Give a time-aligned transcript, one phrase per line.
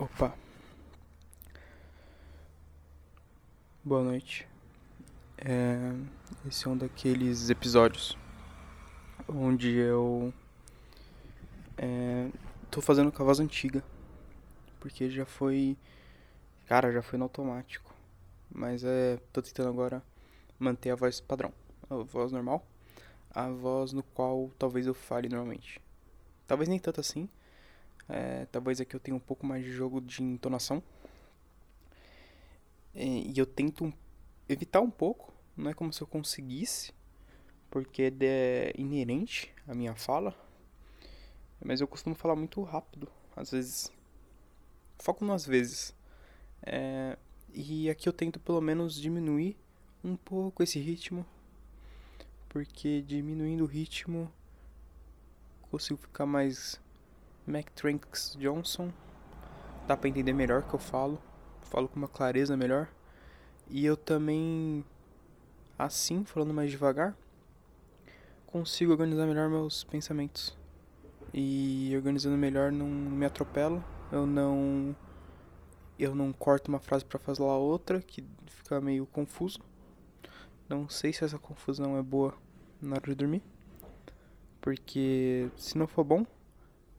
[0.00, 0.34] Opa.
[3.84, 4.48] Boa noite.
[5.36, 5.76] É,
[6.48, 8.16] esse é um daqueles episódios
[9.28, 10.32] onde eu
[11.76, 12.30] é,
[12.70, 13.84] tô fazendo com a voz antiga.
[14.80, 15.76] Porque já foi.
[16.66, 17.94] Cara, já foi no automático.
[18.50, 19.18] Mas é.
[19.34, 20.02] tô tentando agora
[20.58, 21.52] manter a voz padrão.
[21.90, 22.66] A voz normal.
[23.30, 25.78] A voz no qual talvez eu fale normalmente.
[26.46, 27.28] Talvez nem tanto assim
[28.10, 30.82] é, talvez aqui eu tenha um pouco mais de jogo de entonação.
[32.94, 33.92] É, e eu tento
[34.48, 36.92] evitar um pouco, não é como se eu conseguisse,
[37.70, 40.34] porque é inerente à minha fala.
[41.64, 43.92] Mas eu costumo falar muito rápido, às vezes.
[44.98, 45.94] Foco nas vezes.
[46.62, 47.16] É,
[47.54, 49.56] e aqui eu tento pelo menos diminuir
[50.02, 51.24] um pouco esse ritmo,
[52.48, 54.32] porque diminuindo o ritmo
[55.70, 56.80] consigo ficar mais
[57.50, 58.90] McTranks Johnson.
[59.86, 61.20] Dá pra entender melhor o que eu falo.
[61.62, 62.88] Falo com uma clareza melhor.
[63.68, 64.84] E eu também,
[65.78, 67.16] assim, falando mais devagar,
[68.46, 70.56] consigo organizar melhor meus pensamentos.
[71.32, 73.84] E organizando melhor não me atropelo.
[74.10, 74.96] Eu não.
[75.98, 79.60] Eu não corto uma frase para fazer lá outra, que fica meio confuso.
[80.68, 82.34] Não sei se essa confusão é boa
[82.80, 83.42] na hora de dormir.
[84.60, 86.26] Porque se não for bom,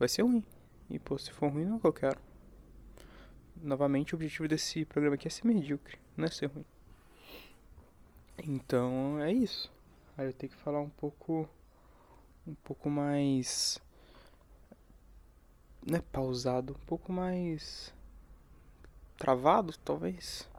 [0.02, 0.44] vai ser ruim.
[0.90, 2.20] E, pô, se for ruim, não é o que eu quero.
[3.56, 6.66] Novamente, o objetivo desse programa aqui é ser medíocre, não é ser ruim.
[8.44, 9.72] Então, é isso.
[10.18, 11.48] Aí eu tenho que falar um pouco.
[12.48, 13.80] Um pouco mais.
[15.86, 17.94] Não é pausado, um pouco mais.
[19.18, 20.50] Travado, talvez.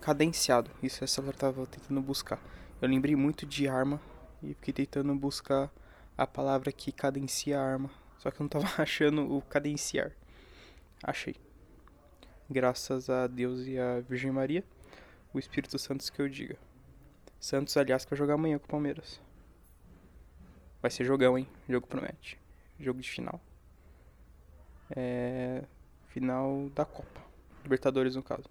[0.00, 0.70] Cadenciado.
[0.82, 2.40] Isso essa eu tava tentando buscar.
[2.80, 4.00] Eu lembrei muito de arma
[4.42, 5.70] e fiquei tentando buscar
[6.16, 10.12] a palavra que cadencia a arma só que eu não tava achando o cadenciar.
[11.02, 11.36] Achei.
[12.50, 14.64] Graças a Deus e a Virgem Maria,
[15.32, 16.56] o Espírito Santo que eu diga.
[17.38, 19.20] Santos, aliás, que vai jogar amanhã com o Palmeiras.
[20.80, 21.46] Vai ser jogão, hein?
[21.68, 22.38] Jogo promete.
[22.80, 23.40] Jogo de final.
[24.90, 25.64] É.
[26.08, 27.20] Final da Copa.
[27.62, 28.48] Libertadores, no caso.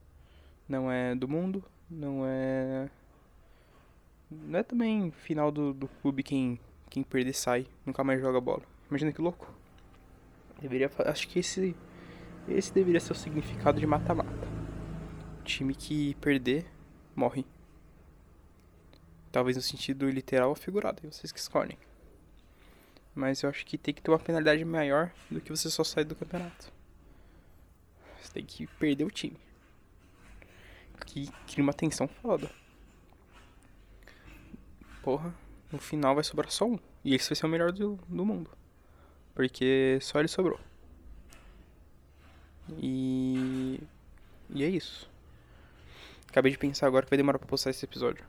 [0.69, 2.89] Não é do mundo, não é.
[4.29, 6.59] Não é também final do, do clube quem,
[6.89, 8.63] quem perder sai, nunca mais joga bola.
[8.89, 9.53] Imagina que louco.
[10.61, 11.75] Deveria, acho que esse
[12.47, 14.47] esse deveria ser o significado de mata-mata.
[15.43, 16.65] Time que perder
[17.13, 17.45] morre.
[19.31, 21.77] Talvez no sentido literal ou figurado, vocês que escolhem.
[23.13, 26.05] Mas eu acho que tem que ter uma penalidade maior do que você só sair
[26.05, 26.71] do campeonato.
[28.21, 29.37] Você tem que perder o time.
[31.05, 32.49] Que cria uma tensão foda.
[35.03, 35.35] Porra,
[35.71, 36.79] no final vai sobrar só um.
[37.03, 38.49] E esse vai ser o melhor do, do mundo.
[39.37, 40.59] Porque só ele sobrou.
[42.79, 43.79] E.
[44.49, 45.07] E é isso.
[46.27, 48.25] Acabei de pensar agora que vai demorar pra postar esse episódio.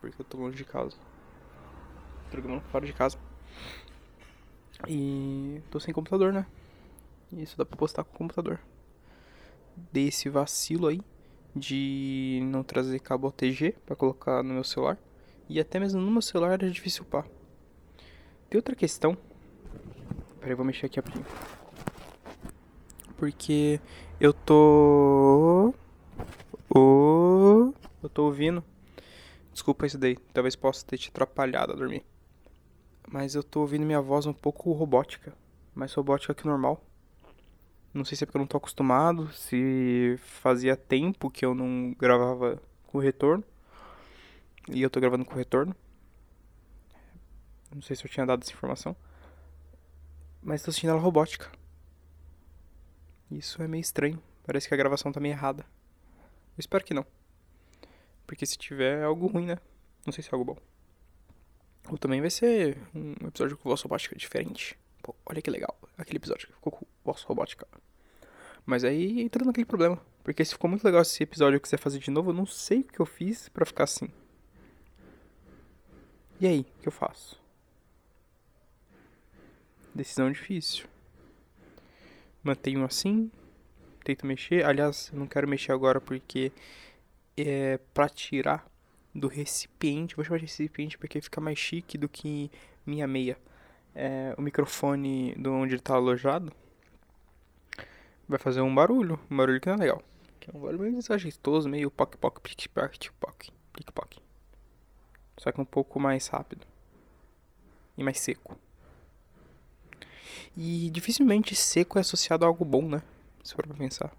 [0.00, 0.96] Porque eu tô longe de casa.
[2.30, 3.18] Tô jogando fora de casa.
[4.88, 5.60] E.
[5.70, 6.46] tô sem computador, né?
[7.30, 8.58] Isso dá pra postar com o computador.
[9.92, 11.02] Dei esse vacilo aí
[11.54, 14.96] de não trazer cabo OTG pra colocar no meu celular.
[15.50, 17.26] E até mesmo no meu celular era difícil upar.
[18.48, 19.18] Tem outra questão
[20.46, 21.26] Peraí, vou mexer aqui rapidinho.
[23.16, 23.80] Porque
[24.20, 25.74] eu tô.
[26.72, 28.62] Oh, eu tô ouvindo.
[29.52, 30.16] Desculpa isso daí.
[30.32, 32.04] Talvez possa ter te atrapalhado a dormir.
[33.10, 35.34] Mas eu tô ouvindo minha voz um pouco robótica.
[35.74, 36.80] Mais robótica que normal.
[37.92, 39.32] Não sei se é porque eu não tô acostumado.
[39.32, 43.42] Se fazia tempo que eu não gravava com retorno.
[44.70, 45.74] E eu tô gravando com retorno.
[47.74, 48.94] Não sei se eu tinha dado essa informação.
[50.46, 51.50] Mas tô assistindo ela robótica.
[53.28, 54.22] Isso é meio estranho.
[54.44, 55.66] Parece que a gravação tá meio errada.
[56.56, 57.04] Eu espero que não.
[58.24, 59.58] Porque se tiver é algo ruim, né?
[60.06, 60.56] Não sei se é algo bom.
[61.90, 64.78] Ou também vai ser um episódio com voz robótica diferente.
[65.02, 65.76] Pô, olha que legal.
[65.98, 67.66] Aquele episódio que ficou com voz robótica.
[68.64, 70.00] Mas aí entra naquele problema.
[70.22, 72.46] Porque se ficou muito legal esse episódio e eu quiser fazer de novo, eu não
[72.46, 74.08] sei o que eu fiz para ficar assim.
[76.38, 77.44] E aí, o que eu faço?
[79.96, 80.86] Decisão difícil.
[82.42, 83.30] Mantenho assim.
[84.04, 84.62] Tento mexer.
[84.62, 86.52] Aliás, não quero mexer agora porque
[87.34, 88.70] é pra tirar
[89.14, 90.14] do recipiente.
[90.14, 92.50] Vou chamar de recipiente porque fica mais chique do que
[92.84, 93.38] minha meia.
[93.94, 96.52] É, o microfone do onde ele tá alojado
[98.28, 99.18] vai fazer um barulho.
[99.30, 100.02] Um barulho que não é legal.
[100.38, 104.18] Que é um barulho meio desajeitoso, meio poc poc plic poc poc plic poc.
[105.38, 106.66] Só que um pouco mais rápido.
[107.96, 108.58] E mais seco.
[110.56, 113.02] E dificilmente seco é associado a algo bom, né?
[113.42, 114.12] Se for pra pensar.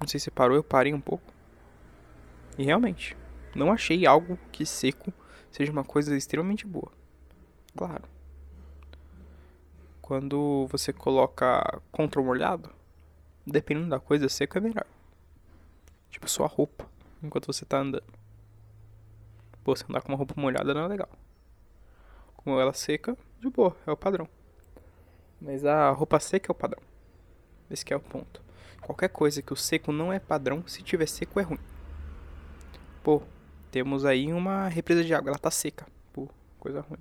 [0.00, 1.32] Não sei se parou, eu parei um pouco.
[2.58, 3.16] E realmente,
[3.54, 5.12] não achei algo que seco
[5.50, 6.92] seja uma coisa extremamente boa.
[7.76, 8.04] Claro.
[10.00, 12.70] Quando você coloca contra o molhado,
[13.46, 14.86] dependendo da coisa, seco é melhor.
[16.10, 16.88] Tipo sua roupa,
[17.22, 18.04] enquanto você tá andando.
[19.64, 21.08] Pô, você andar com uma roupa molhada não é legal.
[22.46, 24.28] Com ela seca, de boa, é o padrão.
[25.40, 26.80] Mas a roupa seca é o padrão.
[27.68, 28.40] Esse é o ponto.
[28.80, 31.58] Qualquer coisa que o seco não é padrão, se tiver seco é ruim.
[33.02, 33.20] Pô,
[33.72, 35.88] temos aí uma represa de água, ela tá seca.
[36.12, 36.28] Pô,
[36.60, 37.00] coisa ruim.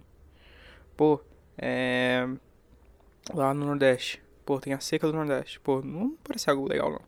[0.97, 1.21] Pô,
[1.59, 2.27] é.
[3.31, 4.23] Lá no Nordeste.
[4.43, 5.59] Pô, tem a seca do Nordeste.
[5.59, 7.01] Pô, não parece algo legal, não.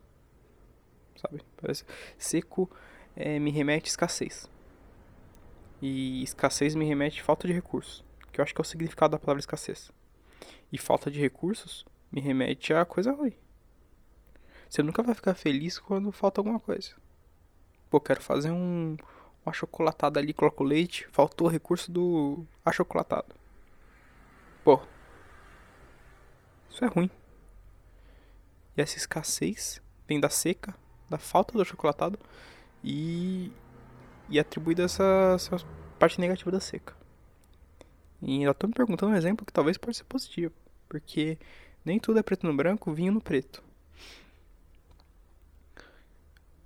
[1.16, 1.42] Sabe?
[1.60, 1.84] Parece.
[2.16, 2.70] Seco
[3.16, 4.48] é, me remete a escassez.
[5.82, 8.06] E escassez me remete a falta de recursos.
[8.38, 9.90] Que eu acho que é o significado da palavra escassez.
[10.70, 13.34] E falta de recursos me remete a coisa ruim.
[14.70, 16.94] Você nunca vai ficar feliz quando falta alguma coisa.
[17.90, 18.96] Pô, quero fazer um,
[19.44, 23.34] um achocolatado ali, coloco leite, faltou o recurso do achocolatado.
[24.62, 24.80] Pô,
[26.70, 27.10] isso é ruim.
[28.76, 30.76] E essa escassez vem da seca,
[31.10, 32.16] da falta do achocolatado
[32.84, 33.50] e,
[34.28, 35.56] e atribuída essa, essa
[35.98, 36.97] parte negativa da seca.
[38.20, 40.52] E eu tô me perguntando um exemplo que talvez pode ser positivo,
[40.88, 41.38] porque
[41.84, 43.62] nem tudo é preto no branco, vinho no preto.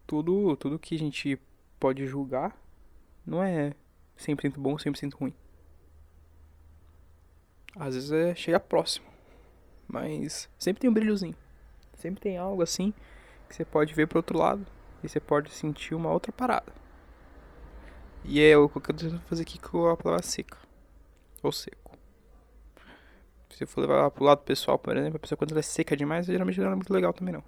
[0.07, 1.39] Tudo, tudo que a gente
[1.79, 2.57] pode julgar
[3.27, 3.75] não é
[4.19, 5.35] 100% bom, 100% ruim.
[7.77, 9.07] Às vezes é chegar próximo,
[9.87, 11.37] mas sempre tem um brilhozinho.
[11.95, 12.93] Sempre tem algo assim
[13.49, 14.67] que você pode ver pro outro lado
[15.03, 16.73] e você pode sentir uma outra parada.
[18.25, 20.72] E é o que eu tô fazer aqui com a palavra seca
[21.43, 21.99] ou seco.
[23.51, 26.27] Se for levar pro lado pessoal, por exemplo, a pessoa quando ela é seca demais,
[26.27, 27.45] geralmente não é muito legal também não.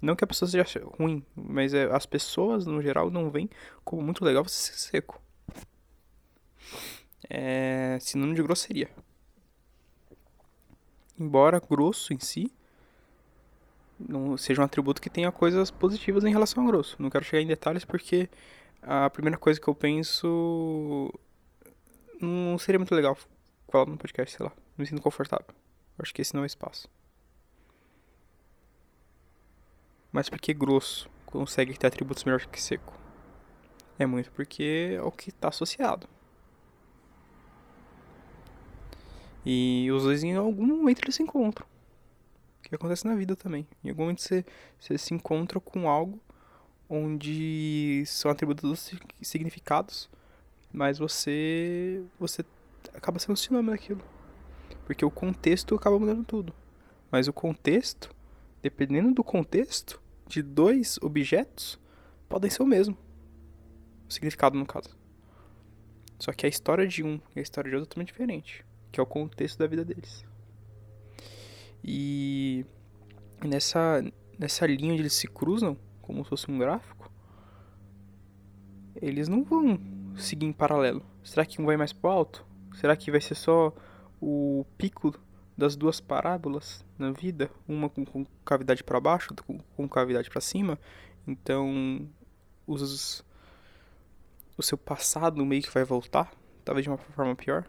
[0.00, 0.64] Não que a pessoa seja
[0.98, 3.50] ruim, mas é, as pessoas no geral não veem
[3.84, 5.20] como muito legal você ser seco.
[7.28, 8.88] É sinônimo de grosseria.
[11.18, 12.50] Embora grosso em si
[13.98, 16.96] não seja um atributo que tenha coisas positivas em relação ao grosso.
[16.98, 18.30] Não quero chegar em detalhes porque
[18.82, 21.12] a primeira coisa que eu penso
[22.50, 23.16] não seria muito legal
[23.68, 24.52] falar no podcast, sei lá.
[24.76, 25.46] Não me sinto confortável.
[25.98, 26.88] Acho que esse não é o espaço.
[30.12, 32.98] Mas por que grosso consegue ter atributos melhores que seco?
[33.98, 36.08] É muito porque é o que está associado.
[39.44, 41.66] E os dois em algum momento eles se encontram.
[42.58, 43.66] O que acontece na vida também.
[43.84, 44.44] Em algum momento você,
[44.78, 46.20] você se encontra com algo
[46.88, 48.90] onde são atributos
[49.22, 50.10] significados,
[50.72, 52.44] mas você você
[52.94, 54.02] acaba sendo sinônimo daquilo.
[54.84, 56.52] Porque o contexto acaba mudando tudo.
[57.10, 58.14] Mas o contexto,
[58.62, 61.78] dependendo do contexto, de dois objetos
[62.28, 62.96] podem ser o mesmo.
[64.08, 64.96] O significado, no caso.
[66.18, 68.64] Só que a história de um e a história de outro é totalmente diferente.
[68.92, 70.24] Que é o contexto da vida deles.
[71.82, 72.64] E
[73.42, 74.04] nessa,
[74.38, 77.10] nessa linha onde eles se cruzam, como se fosse um gráfico,
[79.00, 79.78] eles não vão
[80.16, 81.04] seguir em paralelo.
[81.22, 82.46] Será que um vai mais pro alto?
[82.74, 83.74] Será que vai ser só
[84.20, 85.14] o pico
[85.56, 87.50] das duas parábolas na vida?
[87.66, 90.78] Uma com, com cavidade para baixo, com, com cavidade para cima?
[91.26, 92.08] Então,
[92.66, 93.24] os,
[94.56, 96.32] o seu passado meio que vai voltar,
[96.64, 97.68] talvez de uma forma pior?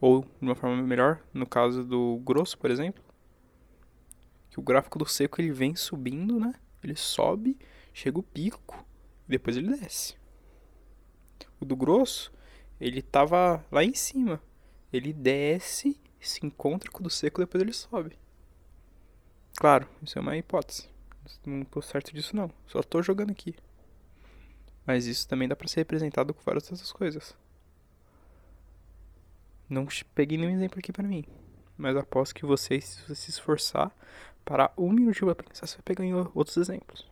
[0.00, 3.02] Ou de uma forma melhor, no caso do grosso, por exemplo?
[4.50, 6.54] Que o gráfico do seco ele vem subindo, né?
[6.82, 7.58] Ele sobe,
[7.92, 8.84] chega o pico
[9.28, 10.21] e depois ele desce.
[11.60, 12.32] O do grosso,
[12.80, 14.40] ele tava lá em cima.
[14.92, 18.18] Ele desce, se encontra com o do seco, depois ele sobe.
[19.56, 20.88] Claro, isso é uma hipótese.
[21.46, 22.50] Não tô certo disso não.
[22.66, 23.54] Só tô jogando aqui.
[24.86, 27.36] Mas isso também dá para ser representado com várias outras coisas.
[29.68, 31.24] Não peguei nenhum exemplo aqui para mim.
[31.78, 33.90] Mas aposto que você, se você se esforçar,
[34.44, 37.08] para um minutinho para pensar, você vai pegar outros exemplos.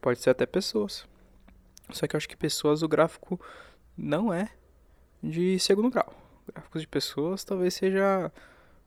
[0.00, 1.06] Pode ser até pessoas.
[1.90, 3.40] Só que eu acho que pessoas, o gráfico
[3.96, 4.50] não é
[5.22, 6.12] de segundo grau.
[6.46, 8.32] Gráficos de pessoas talvez seja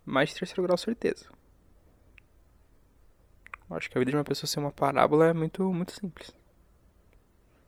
[0.05, 1.25] mais de terceiro grau, certeza.
[3.69, 6.33] Eu acho que a vida de uma pessoa ser uma parábola é muito, muito simples.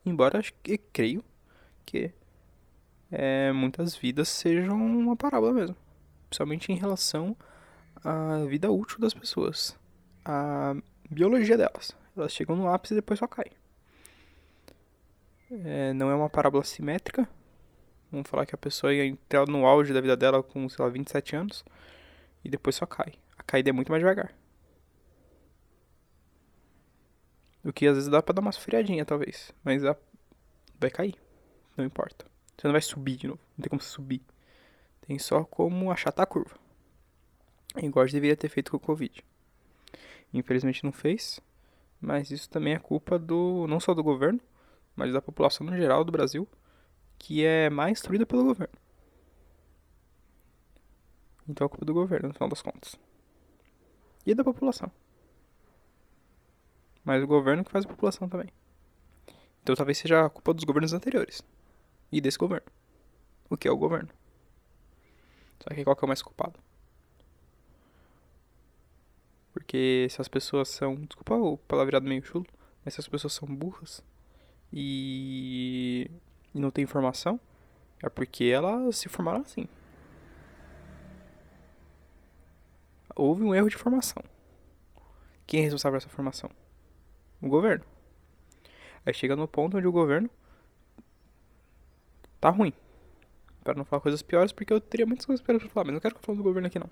[0.05, 1.23] Embora acho que creio
[1.85, 2.11] que
[3.11, 5.75] é, muitas vidas sejam uma parábola mesmo.
[6.27, 7.35] Principalmente em relação
[8.03, 9.77] à vida útil das pessoas.
[10.25, 10.75] A
[11.09, 11.95] biologia delas.
[12.15, 13.60] Elas chegam no ápice e depois só caem.
[15.51, 17.27] É, não é uma parábola simétrica.
[18.11, 20.89] Vamos falar que a pessoa ia entrar no auge da vida dela com, sei lá,
[20.89, 21.65] 27 anos
[22.43, 23.13] e depois só cai.
[23.37, 24.33] A caída é muito mais devagar.
[27.63, 29.53] O que às vezes dá pra dar uma esfriadinha, talvez.
[29.63, 29.95] Mas dá...
[30.79, 31.15] vai cair.
[31.77, 32.25] Não importa.
[32.57, 33.39] Você não vai subir de novo.
[33.57, 34.21] Não tem como subir.
[35.01, 36.55] Tem só como achatar a curva.
[37.77, 39.23] Igual deveria ter feito com o Covid.
[40.33, 41.39] Infelizmente não fez.
[41.99, 43.67] Mas isso também é culpa do.
[43.67, 44.39] não só do governo,
[44.95, 46.47] mas da população no geral do Brasil,
[47.17, 48.73] que é mais instruída pelo governo.
[51.47, 52.95] Então é culpa do governo, no final das contas.
[54.25, 54.91] E da população.
[57.03, 58.49] Mas o governo que faz a população também.
[59.61, 61.41] Então talvez seja a culpa dos governos anteriores.
[62.11, 62.67] E desse governo.
[63.49, 64.09] O que é o governo.
[65.59, 66.59] Só que qual que é o mais culpado?
[69.53, 70.95] Porque se as pessoas são.
[70.95, 72.47] Desculpa o palavreado meio chulo.
[72.83, 74.03] Mas se as pessoas são burras
[74.71, 76.09] e,
[76.53, 77.39] e não tem informação,
[78.01, 79.67] é porque elas se formaram assim.
[83.15, 84.23] Houve um erro de formação.
[85.45, 86.49] Quem é responsável por essa formação?
[87.41, 87.83] O governo.
[89.05, 90.29] Aí chega no ponto onde o governo
[92.39, 92.73] tá ruim.
[93.63, 95.99] Para não falar coisas piores, porque eu teria muitas coisas piores pra falar, mas não
[95.99, 96.89] quero ficar falando do governo aqui não.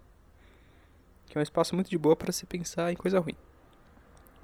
[1.28, 3.36] Que é um espaço muito de boa para se pensar em coisa ruim.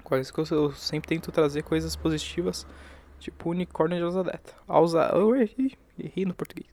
[0.02, 2.66] Coisas que eu, sempre tento trazer coisas positivas,
[3.18, 4.54] tipo unicórnio de Alzadeta.
[4.66, 5.10] Alza...
[5.12, 6.68] Eu errei, errei no português.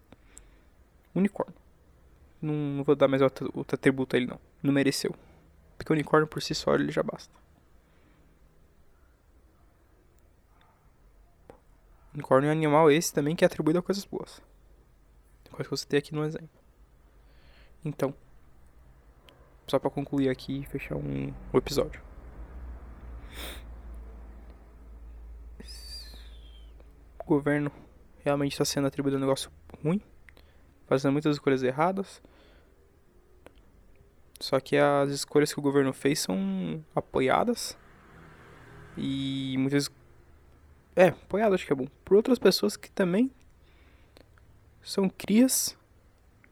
[1.16, 1.56] Unicórnio.
[2.42, 4.40] Não, não vou dar mais outro, outro atributo a ele não.
[4.62, 5.16] Não mereceu.
[5.78, 7.34] Porque unicórnio por si só ele já basta.
[12.14, 14.42] Unicórnio é um animal esse também que é atribuído a coisas boas.
[15.50, 16.50] Coisa que você tem aqui no exemplo.
[17.86, 18.14] Então,
[19.68, 22.02] só para concluir aqui e fechar um, um episódio.
[27.24, 27.72] O governo
[28.24, 29.50] realmente está sendo atribuído um negócio
[29.82, 30.02] ruim,
[30.86, 32.22] fazendo muitas escolhas erradas.
[34.40, 37.78] Só que as escolhas que o governo fez são apoiadas
[38.98, 39.90] e muitas
[40.96, 41.88] é, apoiado acho que é bom.
[42.04, 43.32] Por outras pessoas que também
[44.82, 45.78] são crias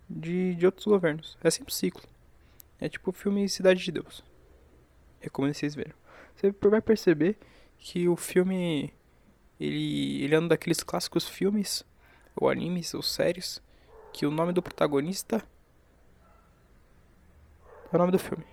[0.09, 1.37] de, de outros governos.
[1.43, 2.03] É sempre um ciclo.
[2.79, 4.23] É tipo o filme Cidade de Deus.
[5.19, 5.93] Recomendo vocês verem.
[6.35, 7.37] Você vai perceber
[7.77, 8.93] que o filme
[9.62, 11.86] ele, ele é um daqueles clássicos filmes,
[12.36, 13.62] ou animes, ou séries,
[14.12, 15.48] que o nome do protagonista
[17.91, 18.44] é o nome do filme.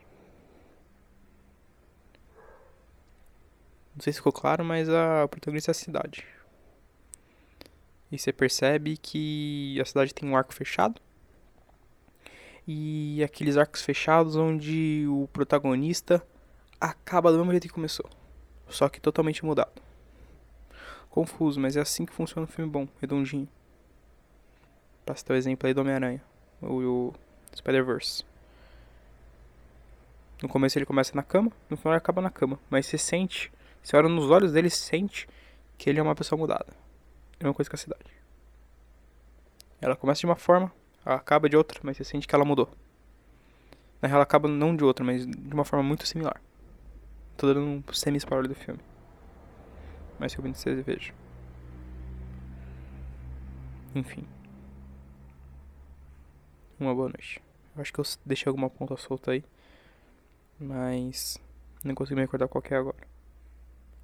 [3.96, 6.26] Não sei se ficou claro, mas a protagonista é a cidade.
[8.12, 11.00] E você percebe que a cidade tem um arco fechado.
[12.66, 16.22] E aqueles arcos fechados onde o protagonista
[16.78, 18.08] acaba do mesmo jeito que começou.
[18.68, 19.87] Só que totalmente mudado.
[21.10, 23.48] Confuso, mas é assim que funciona um filme bom, redondinho.
[25.04, 26.22] Pra citar o exemplo aí do Homem-Aranha.
[26.60, 27.14] O, o
[27.54, 28.24] Spider-Verse.
[30.42, 32.58] No começo ele começa na cama, no final ele acaba na cama.
[32.70, 33.50] Mas você sente
[33.88, 35.26] você olha nos olhos dele sente
[35.76, 36.66] que ele é uma pessoa mudada.
[37.40, 38.10] É uma coisa com a cidade.
[39.80, 40.70] Ela começa de uma forma,
[41.04, 42.68] acaba de outra, mas você sente que ela mudou.
[44.02, 46.40] Na real, ela acaba não de outra, mas de uma forma muito similar.
[47.36, 48.80] Tô dando um semi-spoiler do filme.
[50.18, 51.14] Mas que eu vocês vejam.
[53.94, 54.26] Enfim.
[56.78, 57.40] Uma boa noite.
[57.74, 59.44] Eu acho que eu deixei alguma ponta solta aí.
[60.58, 61.38] Mas
[61.84, 63.06] não consigo me recordar qual é agora.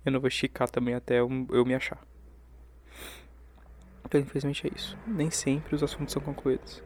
[0.05, 1.99] Eu não vou esticar também até eu, me achar.
[4.05, 4.97] Então, infelizmente é isso.
[5.07, 6.83] Nem sempre os assuntos são concluídos.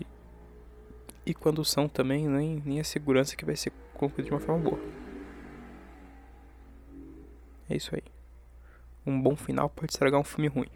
[0.00, 0.06] E,
[1.26, 4.62] e quando são também, nem, nem a segurança que vai ser concluído de uma forma
[4.70, 5.05] boa.
[7.68, 8.02] É isso aí.
[9.04, 10.70] Um bom final pode estragar um filme ruim.